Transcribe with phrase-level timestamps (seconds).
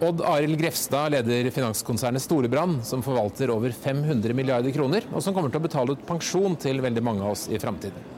[0.00, 5.48] Odd Arild Grefstad leder finanskonsernet Storebrand, som forvalter over 500 milliarder kroner, og som kommer
[5.48, 8.12] til å betale ut pensjon til veldig mange av oss i framtiden.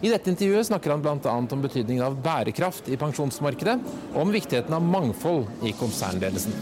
[0.00, 1.34] I dette intervjuet snakker han bl.a.
[1.36, 3.76] om betydningen av bærekraft i pensjonsmarkedet,
[4.14, 6.56] og om viktigheten av mangfold i konsernledelsen.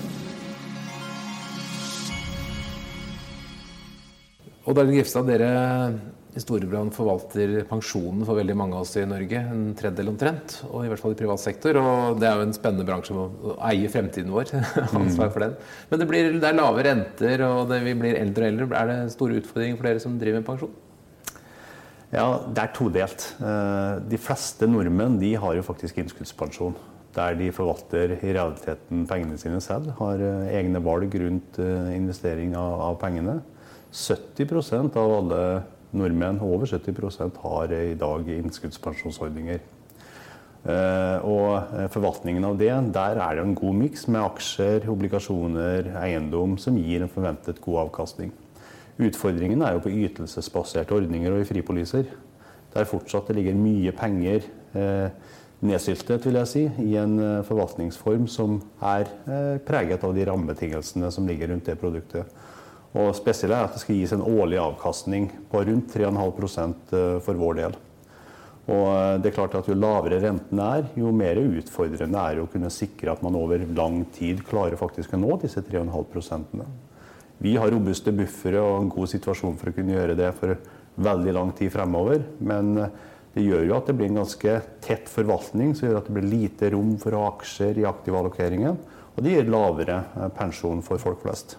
[4.66, 5.54] Odd Arild Grefstad, dere
[6.40, 9.40] Storebrand forvalter pensjonen for veldig mange av oss i Norge.
[9.52, 11.78] En tredjedel omtrent, og i hvert fall i privat sektor.
[11.80, 14.54] Og det er jo en spennende bransje å eie fremtiden vår.
[15.00, 15.56] ansvar for den.
[15.90, 18.70] Men det, blir, det, er lave renter, og det, vi blir eldre og eldre.
[18.80, 20.78] Er det store utfordringer for dere som driver med pensjon?
[22.10, 23.26] Ja, det er todelt.
[23.38, 26.74] Eh, de fleste nordmenn de har jo faktisk innskuddspensjon.
[27.14, 29.92] Der de forvalter i realiteten pengene sine selv.
[29.98, 33.40] Har eh, egne valg rundt eh, investering av pengene.
[33.94, 35.42] 70% av alle
[35.96, 39.60] nordmenn, over 70% har i dag innskuddspensjonsordninger.
[40.60, 45.88] Eh, og eh, forvaltningen av det, der er det en god miks med aksjer, obligasjoner,
[46.02, 48.34] eiendom som gir en forventet god avkastning.
[49.00, 52.10] Utfordringen er jo på ytelsesbaserte ordninger og i fripoliser.
[52.74, 54.44] Der fortsatt det ligger mye penger
[54.76, 55.08] eh,
[55.64, 59.10] nedsyltet vil jeg si, i en forvaltningsform som er
[59.68, 62.24] preget av de rammebetingelsene som ligger rundt det produktet.
[62.98, 67.38] Og spesielt er at det skal gis en årlig avkastning på rundt 3,5 eh, for
[67.38, 67.76] vår del.
[68.70, 72.44] Og eh, det er klart at Jo lavere renten er, jo mer utfordrende er det
[72.44, 76.66] å kunne sikre at man over lang tid klarer faktisk å nå disse 3,5%
[77.38, 80.58] Vi har robuste buffere og en god situasjon for å kunne gjøre det for
[81.00, 82.26] veldig lang tid fremover.
[82.42, 82.92] Men eh,
[83.38, 86.26] det gjør jo at det blir en ganske tett forvaltning, som gjør at det blir
[86.26, 88.84] lite rom for aksjer i aktivallokeringen.
[89.14, 90.02] Og det gir lavere
[90.34, 91.54] pensjon for folk flest.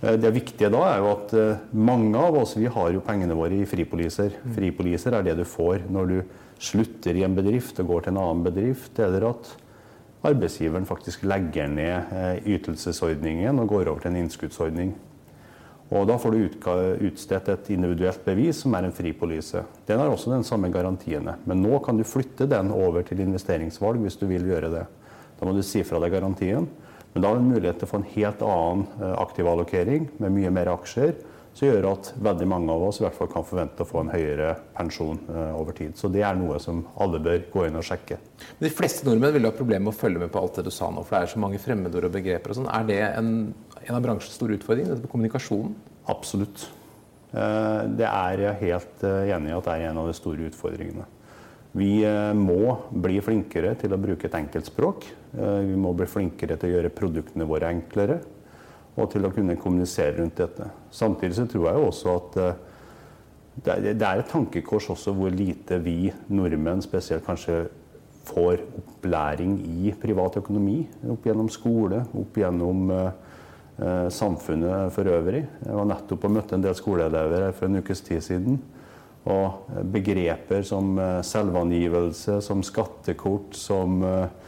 [0.00, 3.36] Eh, det viktige da er jo at eh, mange av oss vi har jo pengene
[3.36, 4.38] våre i fripoliser.
[4.40, 4.54] Mm.
[4.56, 6.20] Fripoliser er det du får når du
[6.60, 9.52] slutter i en bedrift og går til en annen bedrift, eller at
[10.28, 14.96] arbeidsgiveren faktisk legger ned eh, ytelsesordningen og går over til en innskuddsordning.
[15.90, 16.42] Og Da får du
[17.08, 19.64] utstedt et individuelt bevis, som er en fripolise.
[19.88, 21.34] Den har også den samme garantiene.
[21.50, 24.84] Men nå kan du flytte den over til investeringsvalg hvis du vil gjøre det.
[25.40, 26.68] Da må du si fra deg garantien.
[27.12, 28.84] Men da har vi mulighet til å få en helt annen
[29.18, 31.14] aktivallokering aktiv allokering med mye mer aksjer,
[31.54, 34.12] som gjør at veldig mange av oss i hvert fall kan forvente å få en
[34.12, 35.96] høyere pensjon eh, over tid.
[35.98, 38.20] Så det er noe som alle bør gå inn og sjekke.
[38.58, 40.72] Men de fleste nordmenn vil ha problemer med å følge med på alt det du
[40.74, 42.70] sa nå, for det er så mange fremmedord og begreper og sånn.
[42.70, 43.32] Er det en,
[43.80, 45.74] en, av bransjens store utfordringer, dette med kommunikasjonen?
[46.12, 46.68] Absolutt.
[47.34, 51.08] Eh, det er jeg helt enig i at det er en av de store utfordringene.
[51.80, 55.10] Vi eh, må bli flinkere til å bruke et enkeltspråk.
[55.38, 58.18] Eh, vi må bli flinkere til å gjøre produktene våre enklere
[58.98, 60.66] og til å kunne kommunisere rundt dette.
[60.92, 62.66] Samtidig så tror jeg også at eh,
[63.60, 67.62] det er et tankekors også hvor lite vi nordmenn spesielt kanskje
[68.30, 70.84] får opplæring i privat økonomi.
[71.10, 72.92] Opp gjennom skole, opp gjennom
[74.12, 75.40] samfunnet for øvrig.
[75.64, 78.58] Jeg var nettopp og møtte en del skoleelever for en ukes tid siden.
[79.28, 84.39] Og begreper som eh, selvangivelse, som skattekort, som eh,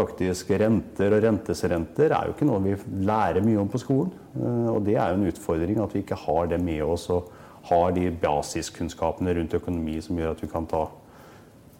[0.00, 4.14] faktisk renter og rentesrenter er jo ikke noe vi lærer mye om på skolen.
[4.36, 7.30] Eh, og det er jo en utfordring at vi ikke har det med oss og
[7.70, 10.86] har de basiskunnskapene rundt økonomi som gjør at vi kan ta,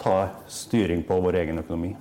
[0.03, 0.17] ta
[0.51, 1.95] styring på vår egen økonomi.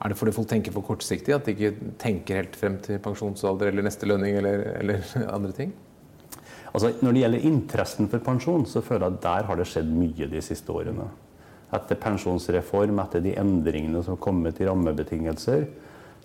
[0.00, 1.34] Er det fordi folk tenker for kortsiktig?
[1.36, 5.04] At de ikke tenker helt frem til pensjonsalder eller neste lønning eller, eller
[5.36, 5.74] andre ting?
[6.70, 9.90] Altså, når det gjelder interessen for pensjon, så føler jeg at der har det skjedd
[9.90, 11.08] mye de siste årene.
[11.76, 15.64] Etter pensjonsreform, etter de endringene som har kommet i rammebetingelser,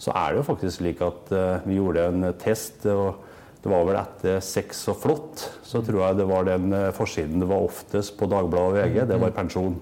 [0.01, 2.85] så er det jo faktisk slik at uh, vi gjorde en test.
[2.89, 3.21] og
[3.63, 7.41] det var vel etter Sex og flott, så tror jeg det var den uh, forsiden
[7.41, 9.07] det var oftest på Dagbladet og VG.
[9.09, 9.79] Det var pensjon.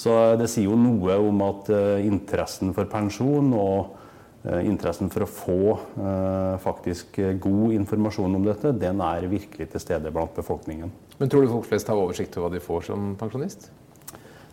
[0.00, 1.68] Så det sier jo noe om at
[2.00, 3.98] interessen for pensjon og
[4.40, 5.56] Eh, interessen for å få
[6.00, 10.92] eh, faktisk eh, god informasjon om dette, den er virkelig til stede blant befolkningen.
[11.18, 13.68] Men Tror du folk flest har oversikt over hva de får som pensjonist?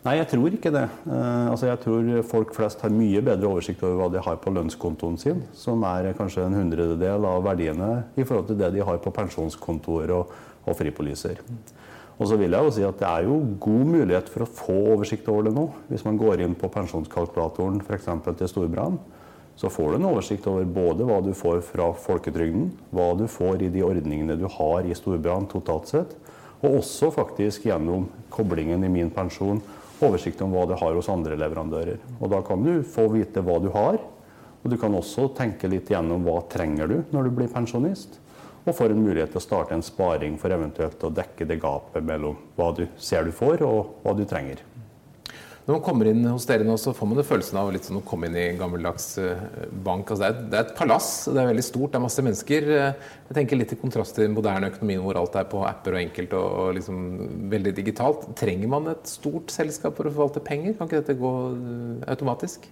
[0.08, 0.86] Nei, jeg tror ikke det.
[1.12, 5.18] Altså, jeg tror folk flest har mye bedre oversikt over hva de har på lønnskontoen
[5.20, 9.12] sin, som er kanskje en hundrededel av verdiene i forhold til det de har på
[9.12, 10.32] pensjonskontoer og,
[10.64, 11.42] og fripoliser.
[12.16, 14.78] Og så vil jeg jo si at Det er jo god mulighet for å få
[14.94, 15.66] oversikt over det nå.
[15.92, 18.08] Hvis man går inn på pensjonskalkulatoren f.eks.
[18.30, 18.96] til Storbrann,
[19.60, 23.66] så får du en oversikt over både hva du får fra folketrygden, hva du får
[23.66, 26.16] i de ordningene du har i Storbrann totalt sett,
[26.64, 29.60] og også faktisk gjennom koblingen i Min pensjon
[30.04, 31.98] oversikt om hva du har hos andre leverandører.
[32.22, 34.00] Og Da kan du få vite hva du har,
[34.64, 38.20] og du kan også tenke litt gjennom hva trenger du når du blir pensjonist.
[38.68, 42.04] Og får en mulighet til å starte en sparing for eventuelt å dekke det gapet
[42.04, 44.60] mellom hva du ser du får, og hva du trenger.
[45.68, 48.06] Når man kommer inn hos dere nå, så får man følelsen av litt sånn å
[48.08, 49.42] komme inn i en gammeldags eh,
[49.84, 50.14] bank.
[50.14, 52.68] Altså det, er, det, er, et palass, det er veldig stort, det er masse mennesker.
[52.72, 56.00] Jeg tenker litt i kontrast til den moderne økonomien hvor alt er på apper og
[56.00, 57.02] enkelt og, og liksom
[57.52, 58.24] veldig digitalt.
[58.40, 60.78] Trenger man et stort selskap for å forvalte penger?
[60.78, 62.70] Kan ikke dette gå eh, automatisk?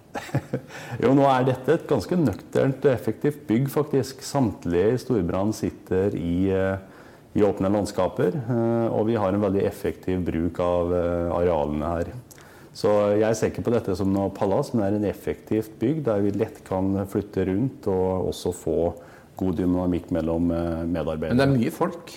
[1.04, 4.24] jo, nå er dette et ganske nøkternt, og effektivt bygg, faktisk.
[4.24, 6.38] Samtlige i Storbrann sitter i
[7.36, 8.32] i åpne landskaper,
[8.96, 10.94] og vi har en veldig effektiv bruk av
[11.36, 12.14] arealene her.
[12.76, 16.02] Så jeg ser ikke på dette som noe palass, men det er en effektivt bygg
[16.04, 18.78] der vi lett kan flytte rundt og også få
[19.36, 21.32] god dynamikk mellom eh, medarbeidere.
[21.32, 22.12] Men det er mye folk?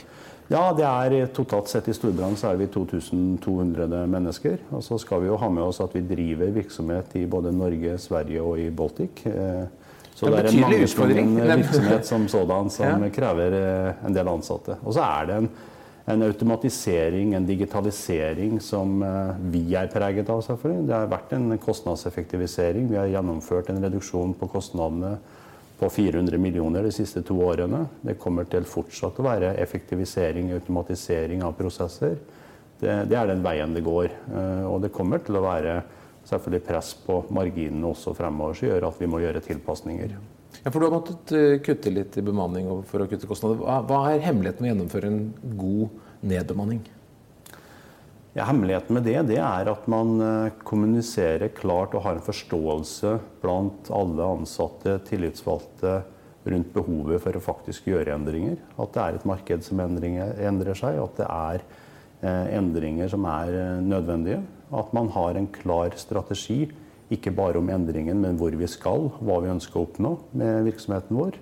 [0.50, 4.58] Ja, det er totalt sett i Storbrann så er vi 2200 mennesker.
[4.74, 8.00] Og så skal vi jo ha med oss at vi driver virksomhet i både Norge,
[8.02, 9.24] Sverige og i Baltic.
[9.30, 9.68] Eh,
[10.18, 13.12] så det er en mangslungen virksomhet som sådan som ja.
[13.16, 14.80] krever eh, en del ansatte.
[14.84, 15.52] Og så er det en
[16.10, 20.42] en automatisering, en digitalisering som eh, vi er preget av.
[20.42, 20.88] selvfølgelig.
[20.88, 22.88] Det har vært en kostnadseffektivisering.
[22.90, 25.18] Vi har gjennomført en reduksjon på kostnadene
[25.80, 27.84] på 400 millioner de siste to årene.
[28.02, 32.18] Det kommer til fortsatt å være effektivisering automatisering av prosesser.
[32.80, 34.10] Det, det, er den veien det går.
[34.10, 35.78] Eh, og det kommer til å være
[36.26, 40.18] selvfølgelig press på marginene også fremover, som gjør at vi må gjøre tilpasninger.
[40.64, 43.62] Ja, for Du har måttet eh, kutte litt i bemanning for å kutte kostnader.
[43.88, 45.22] Hva er hemmeligheten med å gjennomføre en
[45.60, 46.82] god nedbemanning?
[48.36, 53.16] Ja, hemmeligheten med det, det er at man eh, kommuniserer klart og har en forståelse
[53.44, 56.02] blant alle ansatte, tillitsvalgte,
[56.50, 58.60] rundt behovet for å faktisk gjøre endringer.
[58.80, 63.82] At det er et marked som endrer seg, at det er eh, endringer som er
[63.86, 64.44] nødvendige.
[64.76, 66.66] At man har en klar strategi
[67.14, 71.18] ikke bare om endringen, men hvor vi skal, hva vi ønsker å oppnå med virksomheten
[71.18, 71.40] vår.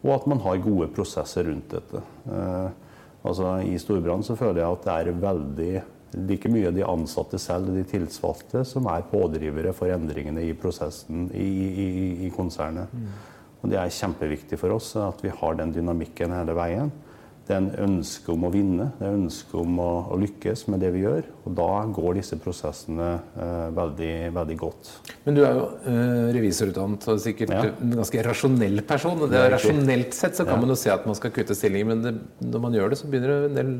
[0.00, 2.02] Og at man har gode prosesser rundt dette.
[2.28, 2.68] Eh,
[3.22, 5.72] altså, I Storbrann så føler jeg at det er veldig
[6.30, 11.50] like mye de ansatte selv, de tilsvalgte, som er pådrivere for endringene i prosessen i,
[11.68, 11.90] i,
[12.26, 12.90] i konsernet.
[12.92, 13.12] Mm.
[13.60, 16.92] Og Det er kjempeviktig for oss at vi har den dynamikken hele veien
[17.50, 20.68] det er en ønske om å vinne, det er en ønske om å, å, lykkes
[20.70, 21.26] med det vi gjør.
[21.42, 24.90] Og da går disse prosessene eh, veldig, veldig, godt.
[25.24, 27.64] Men du er jo eh, revisorutdannet og sikkert ja.
[27.72, 29.24] en ganske rasjonell person.
[29.24, 30.62] Det er, rasjonelt sett så kan ja.
[30.62, 32.12] man jo se at man skal kutte stillinger, men det,
[32.52, 33.72] når man gjør det, så begynner det en del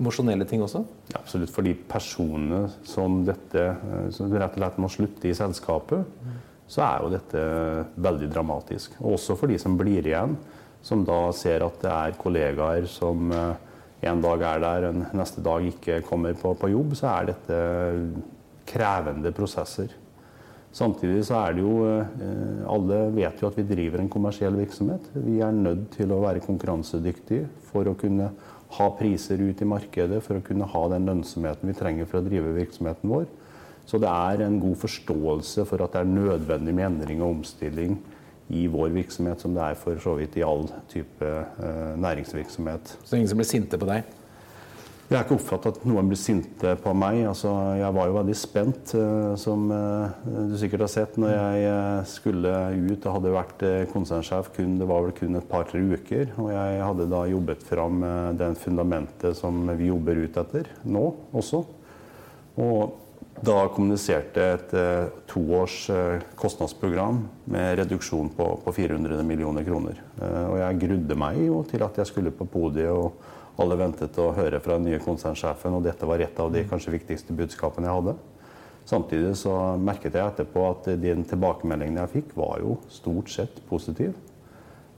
[0.00, 0.82] emosjonelle ting også?
[1.12, 1.52] Ja, absolutt.
[1.54, 6.42] For de personene som dette eh, som rett og slett må slutte i selskapet, mm.
[6.74, 7.46] så er jo dette
[8.08, 8.98] veldig dramatisk.
[8.98, 10.34] Og også for de som blir igjen
[10.82, 13.54] som da ser at det er kollegaer som eh,
[14.10, 17.58] en dag er der, en neste dag ikke kommer på, på jobb, så er dette
[18.66, 19.92] krevende prosesser.
[20.72, 25.10] Samtidig så er det jo eh, Alle vet jo at vi driver en kommersiell virksomhet.
[25.12, 28.30] Vi er nødt til å være konkurransedyktige for å kunne
[28.72, 32.26] ha priser ut i markedet, for å kunne ha den lønnsomheten vi trenger for å
[32.26, 33.28] drive virksomheten vår.
[33.84, 37.98] Så det er en god forståelse for at det er nødvendig med endring og omstilling
[38.52, 42.98] i vår virksomhet som det er for så vidt i all type uh, næringsvirksomhet.
[43.04, 44.18] Så ingen som blir sinte på deg?
[45.08, 47.18] Jeg har ikke oppfattet at noen blir sinte på meg.
[47.28, 50.14] Altså, jeg var jo veldig spent, uh, som uh,
[50.52, 55.04] du sikkert har sett, når jeg skulle ut og hadde vært konsernsjef kun, det var
[55.06, 56.32] vel kun et par-tre uker.
[56.36, 58.04] Og jeg hadde da jobbet fram
[58.36, 61.64] det fundamentet som vi jobber ut etter nå også.
[62.60, 62.98] Og
[63.42, 69.98] da kommuniserte et eh, toårs eh, kostnadsprogram med reduksjon på, på 400 millioner kroner.
[70.20, 74.18] Eh, og jeg grudde meg jo til at jeg skulle på podiet, og alle ventet
[74.22, 77.90] å høre fra den nye konsernsjefen, og dette var et av de kanskje viktigste budskapene
[77.90, 78.14] jeg hadde.
[78.88, 84.14] Samtidig så merket jeg etterpå at den tilbakemeldingen jeg fikk, var jo stort sett positiv.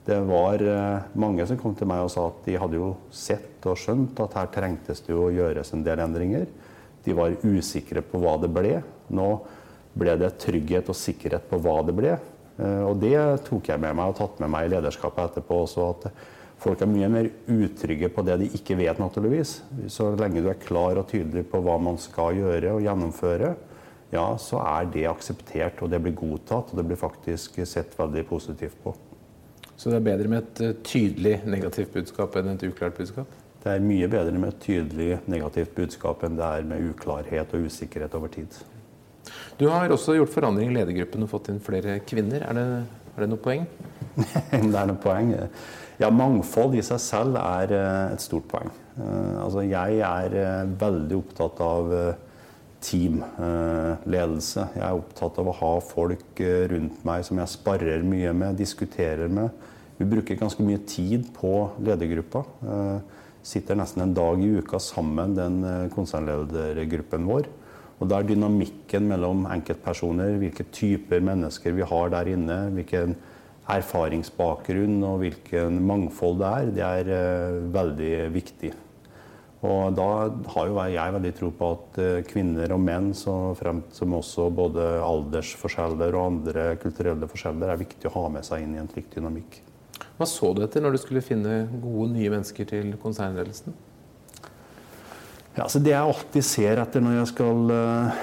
[0.05, 0.61] Det var
[1.17, 4.37] mange som kom til meg og sa at de hadde jo sett og skjønt at
[4.37, 6.47] her trengtes det jo å gjøres en del endringer.
[7.05, 8.79] De var usikre på hva det ble.
[9.15, 9.29] Nå
[9.95, 12.15] ble det trygghet og sikkerhet på hva det ble.
[12.59, 13.19] Eh, og det
[13.49, 15.91] tok jeg med meg og tatt med meg i lederskapet etterpå også.
[15.95, 16.09] At
[16.65, 19.59] folk er mye mer utrygge på det de ikke vet, naturligvis.
[19.93, 23.55] Så lenge du er klar og tydelig på hva man skal gjøre og gjennomføre,
[24.15, 28.23] ja, så er det akseptert, og det blir godtatt, og det blir faktisk sett veldig
[28.29, 28.93] positivt på.
[29.75, 33.41] Så det er bedre med et eh, tydelig negativt budskap enn et uklart budskap?
[33.65, 37.65] Det er mye bedre med et tydelig negativt budskap enn det er med uklarhet og
[37.65, 38.59] usikkerhet over tid.
[39.57, 42.45] Du har også gjort forandring i ledergruppen og fått inn flere kvinner.
[42.45, 42.67] Er det,
[43.15, 43.65] er det noe poeng?
[44.53, 45.33] det er noe poeng.
[46.03, 48.69] Ja, mangfold i seg selv er eh, et stort poeng.
[48.99, 51.97] Eh, altså, jeg er eh, veldig opptatt av
[52.85, 54.69] teamledelse.
[54.75, 56.45] Jeg er opptatt av å ha folk
[56.75, 59.55] rundt meg som jeg sparrer mye med, diskuterer med.
[59.97, 61.55] Vi bruker ganske mye tid på
[61.87, 62.43] ledergruppa
[63.45, 67.51] sitter nesten en dag i uka sammen, den eh, konsernledergruppen vår.
[68.01, 73.15] Og da er dynamikken mellom enkeltpersoner, hvilke typer mennesker vi har der inne, hvilken
[73.71, 78.73] erfaringsbakgrunn og hvilken mangfold det er, det er uh, veldig viktig.
[79.65, 80.09] Og da
[80.53, 84.51] har jo jeg veldig tro på at uh, kvinner og menn, så fremt som også
[84.53, 88.91] både aldersforskjeller og andre kulturelle forskjeller, er viktig å ha med seg inn i en
[88.93, 89.63] slik dynamikk.
[90.15, 93.75] Hva så du etter når du skulle finne gode, nye mennesker til konsernledelsen?
[95.55, 98.23] Ja, altså det jeg alltid ser etter når jeg skal uh,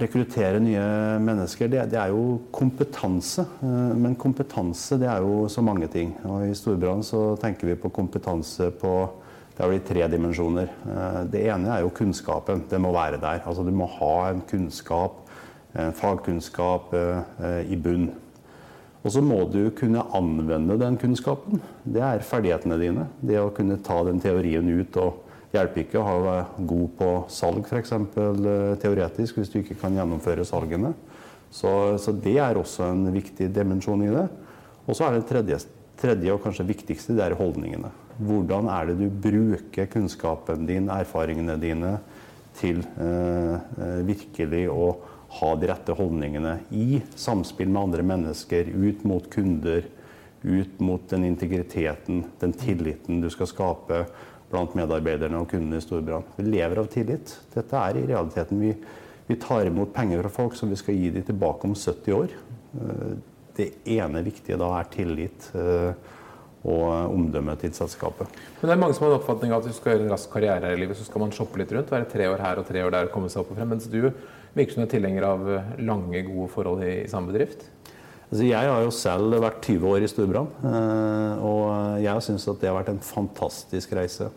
[0.00, 0.84] rekruttere nye
[1.20, 3.44] mennesker, det, det, er jo kompetanse.
[3.60, 6.14] Uh, men kompetanse det er jo så mange ting.
[6.24, 8.94] Og I Storbrann så tenker vi på kompetanse på
[9.52, 10.72] det er vel tre dimensjoner.
[10.86, 12.64] Uh, det ene er jo kunnskapen.
[12.70, 13.44] Det må være der.
[13.44, 15.20] Altså Du må ha en kunnskap,
[15.76, 16.92] en fagkunnskap
[17.68, 18.10] i bunn.
[19.02, 21.62] Og så må du kunne anvende den kunnskapen.
[21.82, 23.08] Det er ferdighetene dine.
[23.18, 27.66] Det å kunne ta den teorien ut og hjelper ikke å være god på salg,
[27.66, 27.92] f.eks.
[27.92, 30.94] Eh, teoretisk, hvis du ikke kan gjennomføre salgene.
[31.52, 34.28] Så, så, det er også en viktig dimensjon i det.
[34.86, 35.58] Og så er det tredje,
[36.00, 37.90] tredje, og kanskje viktigste, det er holdningene.
[38.22, 41.96] Hvordan er det du bruker kunnskapen din, erfaringene dine,
[42.52, 44.90] til eh, eh virkelig å
[45.32, 49.86] ha de rette holdningene i samspill med andre mennesker, ut mot kunder,
[50.42, 54.04] ut mot den integriteten, den tilliten du skal skape
[54.52, 56.26] blant medarbeiderne og kundene i Storbrann.
[56.36, 57.32] Vi lever av tillit.
[57.54, 58.72] Dette er i realiteten vi,
[59.28, 62.34] vi tar imot penger fra folk som vi skal gi dem tilbake om 70 år.
[62.76, 63.14] Eh,
[63.56, 65.92] det ene viktige da er tillit eh,
[66.62, 68.28] og omdømmet til selskapet.
[68.60, 70.30] Men det er mange som har en oppfatning av at du skal gjøre en rask
[70.30, 72.68] karriere her i livet, så skal man shoppe litt rundt, være tre år her og
[72.68, 73.72] tre år der og komme seg opp og frem.
[73.74, 74.12] Mens du
[74.56, 75.46] virker som du er tilhenger av
[75.80, 77.68] lange, gode forhold i, i samme bedrift?
[78.32, 81.64] Altså, jeg har jo selv vært 20 år i Storbrann, eh, og
[82.00, 84.30] jeg syns det har vært en fantastisk reise.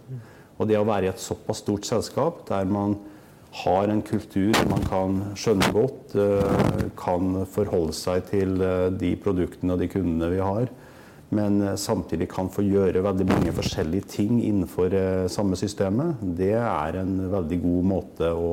[0.60, 2.98] Og det å være i et såpass stort selskap der man
[3.56, 9.78] har en kultur man kan skjønne godt, eh, kan forholde seg til eh, de produktene
[9.78, 10.68] og de kundene vi har,
[11.32, 14.92] men samtidig kan få gjøre veldig mange forskjellige ting innenfor
[15.32, 18.52] samme systemet, det er en veldig god måte å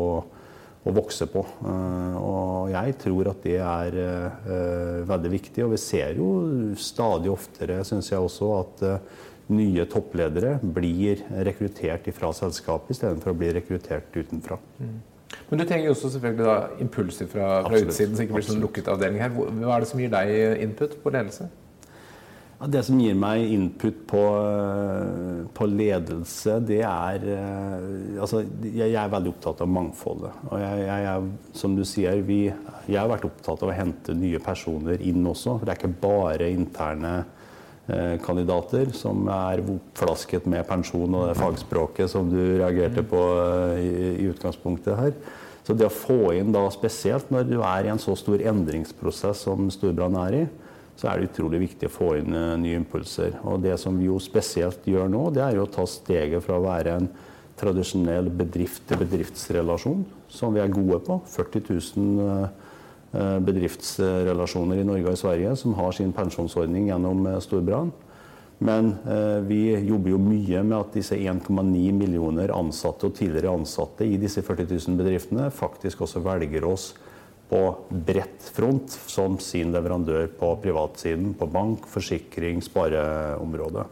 [0.83, 1.43] å vokse på.
[1.63, 5.63] Eh, og jeg tror at det er eh, veldig viktig.
[5.67, 6.31] Og vi ser jo
[6.79, 9.23] stadig oftere, syns jeg også, at eh,
[9.53, 14.59] nye toppledere blir rekruttert fra selskapet istedenfor å bli rekruttert utenfra.
[14.81, 15.01] Mm.
[15.49, 18.63] Men du trenger jo også selvfølgelig da impulser fra, fra utsiden, så ikke blir sånn
[18.63, 19.33] lukket avdeling her.
[19.33, 21.49] Hva er det som gir deg input på ledelse?
[22.63, 24.21] Det som gir meg input på,
[25.51, 30.45] på ledelse, det er eh, Altså, jeg, er veldig opptatt av mangfoldet.
[30.47, 32.45] Og jeg, jeg som du sier, vi,
[32.87, 35.57] jeg har vært opptatt av å hente nye personer inn også.
[35.57, 37.13] For det er ikke bare interne
[37.91, 43.79] eh, kandidater som er oppflasket med pensjon og det fagspråket som du reagerte på eh,
[43.83, 43.93] i,
[44.23, 45.17] i utgangspunktet her.
[45.67, 49.49] Så det å få inn da spesielt når du er i en så stor endringsprosess
[49.49, 50.51] som Storbrann er i,
[50.97, 53.39] så er det utrolig viktig å få inn uh, nye impulser.
[53.49, 56.59] Og det som vi jo spesielt gjør nå, det er jo å ta steget fra
[56.59, 57.09] å være en
[57.59, 61.19] tradisjonell bedrift-til-bedriftsrelasjon, som vi er gode på.
[61.35, 67.93] 40 000 uh, bedriftsrelasjoner i Norge og i Sverige som har sin pensjonsordning gjennom Storbrann.
[68.63, 74.07] Men eh, vi jobber jo mye med at disse 1,9 millioner ansatte og tidligere ansatte
[74.07, 76.93] i disse 40 000 bedriftene faktisk også velger oss
[77.53, 83.85] på bredt front som sin leverandør på privatsiden, på bank, forsikring, spareområdet.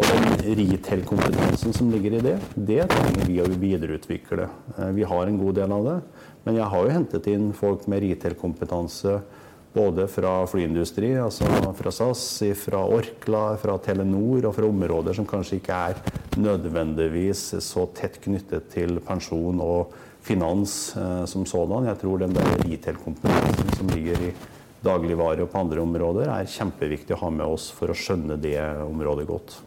[0.00, 4.48] Og den retail-kompetansen som ligger i det, det trenger vi å videreutvikle.
[4.76, 5.98] Eh, vi har en god del av det,
[6.44, 9.16] men jeg har jo hentet inn folk med retail-kompetanse
[9.72, 11.46] både fra flyindustri, altså
[11.78, 12.24] fra SAS,
[12.58, 16.00] fra Orkla, fra Telenor og fra områder som kanskje ikke er
[16.40, 21.88] nødvendigvis så tett knyttet til pensjon og finans eh, som sådan.
[21.90, 24.32] Jeg tror den der retail-kompetansen som ligger i
[24.84, 28.58] dagligvare og på andre områder, er kjempeviktig å ha med oss for å skjønne det
[28.86, 29.58] området godt.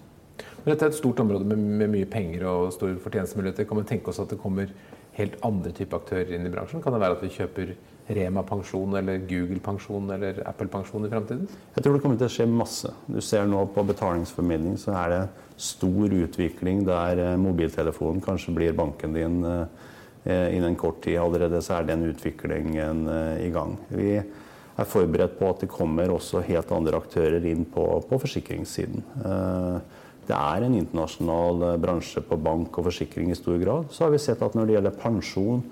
[0.63, 3.67] Men dette er et stort område med, med mye penger og store fortjenestemuligheter.
[3.69, 4.72] Kan vi tenke oss at det kommer
[5.17, 6.81] helt andre typer aktører inn i bransjen?
[6.81, 11.12] Kan det være at vi kjøper Rema pensjon eller Google pensjon eller Apple pensjon i
[11.12, 11.45] fremtiden?
[11.75, 12.91] Jeg tror det kommer til å skje masse.
[13.07, 15.22] Du ser nå på betalingsformidling så er det
[15.62, 19.91] stor utvikling der eh, mobiltelefonen kanskje blir banken din Eh,
[20.25, 21.20] innen kort tid.
[21.20, 23.75] Allerede så er den utviklingen eh, i gang.
[23.92, 29.03] Vi er forberedt på at det kommer også helt andre aktører inn på, på forsikringssiden.
[29.25, 33.92] Eh, det er en internasjonal bransje på bank og forsikring i stor grad.
[33.92, 35.63] Så har vi sett at når det gjelder pensjon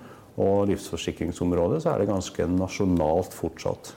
[0.42, 3.94] og livsforsikringsområdet, så er det ganske nasjonalt fortsatt.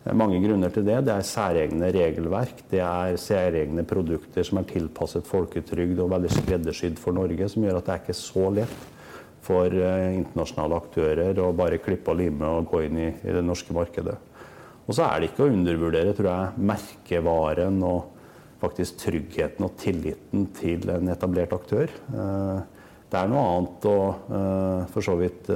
[0.00, 0.96] Det er mange grunner til det.
[1.06, 2.64] Det er særegne regelverk.
[2.70, 7.78] Det er særegne produkter som er tilpasset folketrygd og veldig skreddersydd for Norge, som gjør
[7.78, 8.88] at det er ikke så lett
[9.44, 13.74] for internasjonale aktører å bare klippe og lime og gå inn i, i det norske
[13.76, 14.16] markedet.
[14.86, 18.16] Og så er det ikke å undervurdere tror jeg, merkevaren og
[18.60, 21.92] faktisk tryggheten og tilliten til en etablert aktør.
[23.10, 24.00] Det er noe annet å
[24.92, 25.48] for så vidt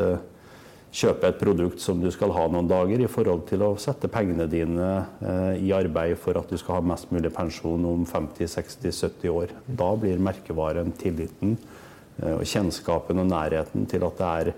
[0.94, 4.46] kjøpe et produkt som du skal ha noen dager, i forhold til å sette pengene
[4.50, 4.90] dine
[5.26, 9.54] eh, i arbeid for at du skal ha mest mulig pensjon om 50-60-70 år.
[9.66, 11.73] Da blir merkevaren tilliten eh,
[12.22, 14.50] og kjennskapen og nærheten til at det er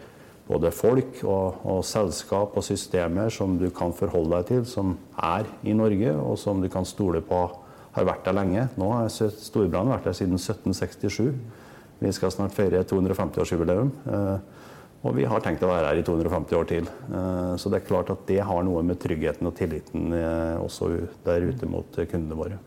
[0.47, 5.49] både folk og, og, selskap og systemer som du kan forholde deg til, som er
[5.67, 7.41] i Norge, og som du kan stole på
[7.97, 8.67] har vært der lenge.
[8.77, 11.33] Nå har Storbrann vært der siden 1767.
[12.03, 13.91] Vi skal snart feire 250-årsjubileum.
[15.07, 16.87] Og vi har tenkt å være her i 250 år til.
[16.87, 20.89] Eh, så det er klart at det har noe med tryggheten og tilliten eh, også
[21.27, 22.59] der ute mot kundene våre.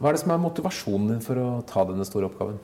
[0.00, 2.58] Hva er det som er motivasjonen din for å ta denne store oppgaven?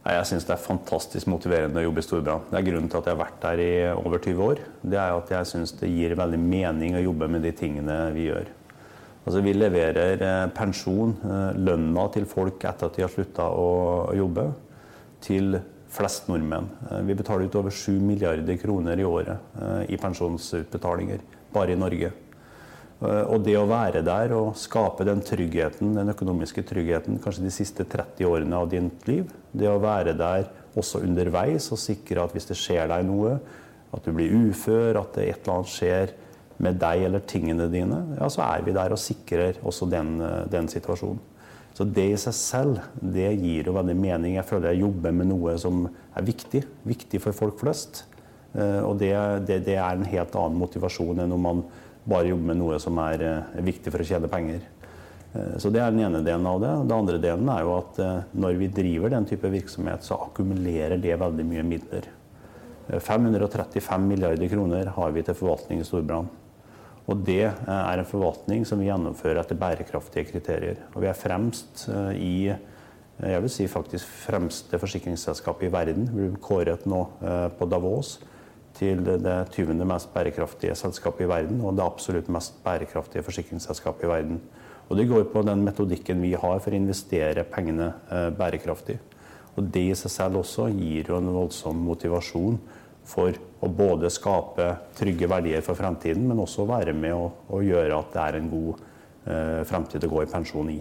[0.00, 2.46] Jeg syns det er fantastisk motiverende å jobbe i Storbrann.
[2.48, 4.62] Det er grunnen til at jeg har vært der i over 20 år.
[4.80, 8.30] Det er at jeg syns det gir veldig mening å jobbe med de tingene vi
[8.30, 8.48] gjør.
[9.20, 11.12] Altså, vi leverer eh, pensjon,
[11.60, 13.68] lønna til folk etter at de har slutta å
[14.16, 14.46] jobbe,
[15.20, 15.58] til
[15.92, 16.70] flest nordmenn.
[16.88, 21.80] Eh, vi betaler ut over 7 milliarder kroner i året eh, i pensjonsutbetalinger bare i
[21.80, 22.12] Norge.
[23.00, 27.54] Eh, og det å være der og skape den tryggheten, den økonomiske tryggheten kanskje de
[27.54, 32.34] siste 30 årene av ditt liv, det å være der også underveis og sikre at
[32.36, 33.38] hvis det skjer deg noe,
[33.90, 36.12] at du blir ufør, at det et eller annet skjer
[36.60, 40.20] med deg eller tingene dine, ja, så er vi der og sikrer også den,
[40.52, 41.26] den situasjonen.
[41.74, 44.34] Så det i seg selv det gir jo veldig mening.
[44.36, 46.60] Jeg føler jeg jobber med noe som er viktig.
[46.84, 48.02] Viktig for folk flest.
[48.52, 49.14] Eh, og det,
[49.48, 51.62] det, det er en helt annen motivasjon enn om man
[52.04, 54.64] bare jobbe med noe som er, er viktig for å tjene penger.
[55.34, 56.72] Eh, så Det er den ene delen av det.
[56.84, 60.98] Den andre delen er jo at eh, når vi driver den type virksomhet, så akkumulerer
[61.00, 62.10] det veldig mye midler.
[62.90, 66.30] 535 milliarder kroner har vi til forvaltning i Storbrann.
[67.10, 70.82] Og det eh, er en forvaltning som vi gjennomfører etter bærekraftige kriterier.
[70.94, 72.66] Og vi er fremst eh, i eh,
[73.20, 76.06] jeg vil si faktisk fremste forsikringsselskapet i verden.
[76.08, 77.02] Vi blir kåret nå
[77.58, 78.14] på Davos
[78.78, 79.74] til det 20.
[79.88, 84.40] mest bærekraftige selskapet i verden, og det absolutt mest bærekraftige forsikringsselskapet i verden.
[84.90, 87.92] Og Det går på den metodikken vi har for å investere pengene
[88.38, 88.98] bærekraftig.
[89.56, 92.58] Og Det i seg selv også gir jo en voldsom motivasjon
[93.06, 94.66] for å både skape
[94.98, 98.50] trygge verdier for fremtiden, men også være med å, å gjøre at det er en
[98.52, 98.82] god
[99.26, 100.80] eh, fremtid å gå i pensjon i.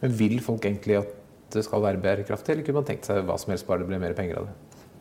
[0.00, 1.12] Men Vil folk egentlig at
[1.54, 4.00] det skal være bærekraftig, eller kunne man tenkt seg hva som helst bare det ble
[4.02, 4.56] mer penger av det?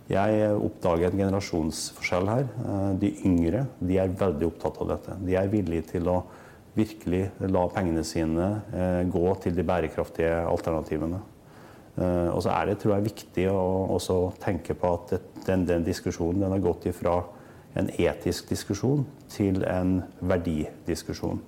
[0.05, 2.49] Jeg oppdager en generasjonsforskjell her.
[2.61, 5.15] Eh, de yngre de er veldig opptatt av dette.
[5.25, 6.19] De er villige til å
[6.75, 11.21] virkelig la pengene sine eh, gå til de bærekraftige alternativene.
[11.95, 15.15] Eh, og så er det tror jeg, viktig å tenke på at
[15.47, 17.17] den, den diskusjonen den har gått ifra
[17.75, 21.41] en etisk diskusjon til en verdidiskusjon.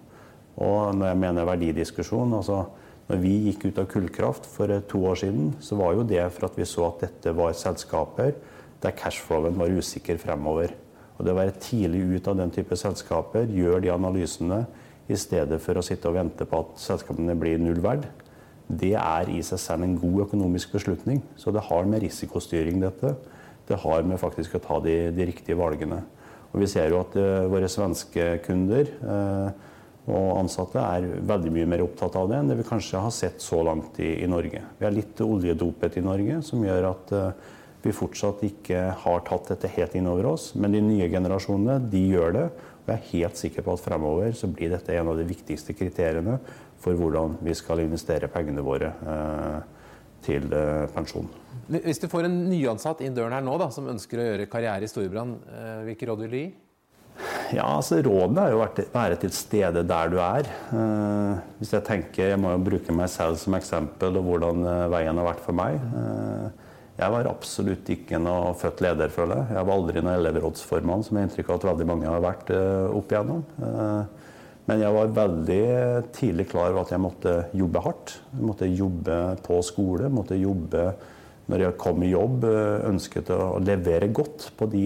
[0.58, 2.64] Og når jeg mener verdidiskusjon altså
[3.08, 6.50] når vi gikk ut av kullkraft for to år siden, så var jo det for
[6.50, 8.34] at vi så at dette var selskaper
[8.84, 10.74] der cashflowen var usikker fremover.
[11.18, 14.66] Og det å være tidlig ut av den type selskaper, gjøre de analysene
[15.10, 18.06] i stedet for å sitte og vente på at selskapene blir null verd,
[18.68, 21.22] det er i seg selv en god økonomisk beslutning.
[21.40, 23.14] Så det har med risikostyring dette.
[23.68, 26.02] Det har med faktisk å ta de, de riktige valgene.
[26.52, 29.50] Og vi ser jo at uh, våre svenske kunder uh,
[30.08, 33.44] og ansatte er veldig mye mer opptatt av det enn det vi kanskje har sett
[33.44, 34.62] så langt i, i Norge.
[34.80, 37.48] Vi er litt oljedopet i Norge, som gjør at uh,
[37.84, 40.54] vi fortsatt ikke har tatt dette helt inn over oss.
[40.56, 42.46] Men de nye generasjonene de gjør det.
[42.86, 45.76] Og jeg er helt sikker på at fremover så blir dette en av de viktigste
[45.76, 46.38] kriteriene
[46.80, 49.60] for hvordan vi skal investere pengene våre uh,
[50.24, 51.28] til uh, pensjon.
[51.68, 54.88] Hvis du får en nyansatt inn døren her nå da, som ønsker å gjøre karriere
[54.88, 55.34] i Storbrann,
[55.84, 56.48] hvilke råd vil du gi?
[57.56, 60.48] Ja, altså Rådene er jo å være til stede der du er.
[61.60, 65.30] hvis Jeg tenker, jeg må jo bruke meg selv som eksempel og hvordan veien har
[65.30, 65.80] vært for meg.
[66.98, 69.56] jeg var absolutt ikke noe født leder, føler jeg.
[69.56, 72.52] Jeg var aldri noen elevrådsformann, som jeg har inntrykk av at veldig mange har vært
[72.52, 73.44] opp igjennom.
[74.68, 75.66] Men jeg var veldig
[76.18, 78.18] tidlig klar over at jeg måtte jobbe hardt.
[78.34, 80.90] Jeg måtte jobbe på skole, måtte jobbe
[81.48, 82.44] når jeg kom i jobb,
[82.90, 84.84] ønsket å levere godt på de,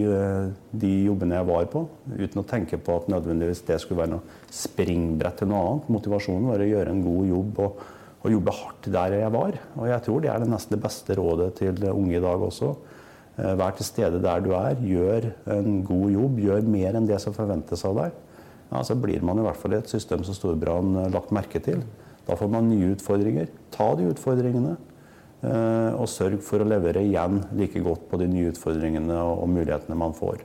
[0.70, 1.82] de, jobbene jeg var på.
[2.14, 5.92] Uten å tenke på at nødvendigvis det skulle være noe springbrett til noe annet.
[5.98, 7.84] Motivasjonen var å gjøre en god jobb og,
[8.22, 9.58] og jobbe hardt der jeg var.
[9.80, 12.74] Og jeg tror det er det nesten det beste rådet til unge i dag også.
[13.40, 17.18] Eh, vær til stede der du er, gjør en god jobb, gjør mer enn det
[17.26, 18.20] som forventes av deg
[18.72, 21.84] ja, så blir man i hvert fall i et system som Storbrann lagt merke til.
[22.28, 23.50] Da får man nye utfordringer.
[23.74, 24.78] Ta de utfordringene.
[25.42, 30.14] Og sørge for å levere igjen like godt på de nye utfordringene og mulighetene man
[30.14, 30.44] får.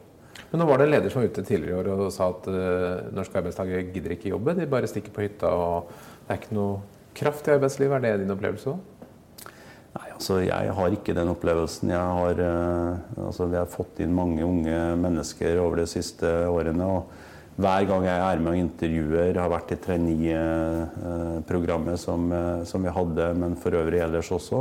[0.51, 2.47] Men nå var det en leder som var ute tidligere i år og sa at
[2.49, 5.51] uh, norske arbeidstakere gidder ikke jobbe, de bare stikker på hytta.
[5.51, 5.91] og
[6.27, 6.79] Det er ikke noe
[7.17, 7.99] kraft i arbeidslivet.
[7.99, 8.93] Er det din opplevelse òg?
[9.97, 11.93] Nei, altså jeg har ikke den opplevelsen.
[11.95, 16.89] Jeg har, uh, altså, vi har fått inn mange unge mennesker over de siste årene.
[16.99, 17.25] og
[17.57, 22.33] hver gang jeg er med og intervjuer, har vært i trainee-programmet som,
[22.69, 24.61] som, vi hadde, men for øvrig ellers også.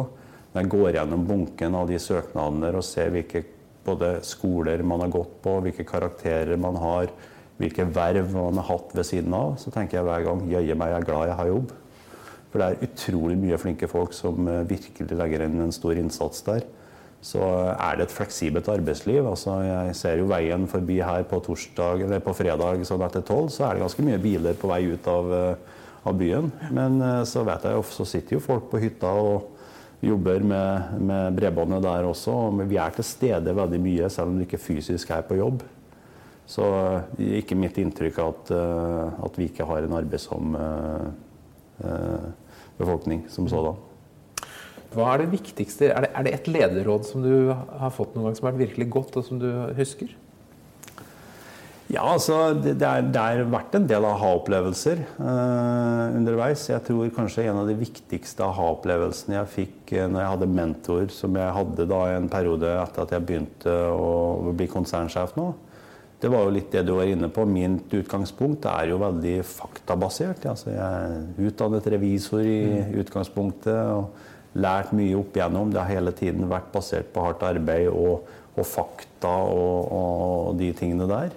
[0.54, 3.44] Når jeg går gjennom bunken av de søknadene og ser hvilke
[3.86, 7.06] både skoler man har gått på, hvilke karakterer man har,
[7.60, 10.90] hvilke verv man har hatt ved siden av, så tenker jeg hver gang jøye meg,
[10.94, 11.70] jeg er glad jeg har jobb.
[12.52, 14.36] For det er utrolig mye flinke folk som
[14.70, 16.64] virkelig legger inn en stor innsats der
[17.26, 17.42] så
[17.74, 19.26] er det et fleksibelt arbeidsliv.
[19.26, 23.66] Altså, jeg ser jo veien forbi her på, torsdag, på fredag sånn etter tolv, så
[23.66, 26.52] er det ganske mye biler på vei ut av, eh, av byen.
[26.76, 31.40] Men eh, så vet jeg så sitter jo folk på hytta og jobber med, med
[31.40, 32.36] bredbåndet der også.
[32.52, 35.66] Og vi er til stede veldig mye, selv om vi ikke fysisk er på jobb.
[36.46, 36.70] Så
[37.18, 40.62] det er ikke mitt inntrykk at, eh, at vi ikke har en arbeidsom
[42.78, 43.95] befolkning som sådan.
[44.94, 45.90] Hva er det viktigste?
[45.90, 48.68] Er det, er det, et lederråd som du har fått noen gang som har vært
[48.70, 50.14] virkelig godt, og som du husker?
[51.86, 56.64] Ja, altså det, det, er, det vært en del aha-opplevelser eh, underveis.
[56.72, 61.06] Jeg tror kanskje en av de viktigste aha-opplevelsene jeg fikk eh, når jeg hadde mentor,
[61.14, 65.52] som jeg hadde da en periode etter at jeg begynte å bli konsernsjef nå,
[66.26, 67.46] det var jo litt det du var inne på.
[67.46, 70.48] Mitt utgangspunkt er jo veldig faktabasert.
[70.50, 72.96] Altså, jeg er utdannet revisor i mm.
[73.04, 73.92] utgangspunktet.
[73.94, 75.72] og lært mye opp igjennom.
[75.74, 80.72] Det har hele tiden vært basert på hardt arbeid og, og fakta og, og, de
[80.78, 81.36] tingene der.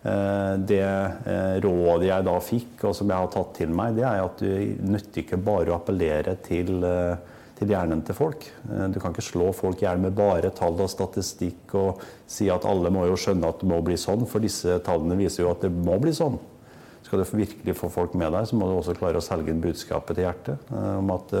[0.00, 4.06] Eh, det eh, rådet jeg da fikk, og som jeg har tatt til meg, det
[4.08, 8.46] er at du nytter ikke bare å appellere til, eh, til hjernen til folk.
[8.92, 12.64] Du kan ikke slå folk i hjel med bare tall og statistikk og si at
[12.68, 15.66] alle må jo skjønne at det må bli sånn, for disse tallene viser jo at
[15.66, 16.38] det må bli sånn.
[17.04, 19.60] Skal du virkelig få folk med deg, så må du også klare å selge inn
[19.60, 21.32] budskapet til hjertet om at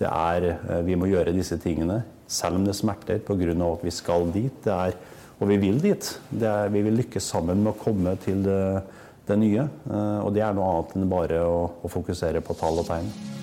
[0.00, 3.52] det er, eh, vi må gjøre disse tingene selv om det smerter pga.
[3.72, 4.64] at vi skal dit.
[4.64, 4.94] Det er,
[5.40, 6.18] og vi vil dit.
[6.40, 8.82] Er, vi vil lykkes sammen med å komme til det,
[9.26, 9.68] det nye.
[9.90, 13.35] Eh, og det er noe annet enn bare å, å fokusere på tall og tegn.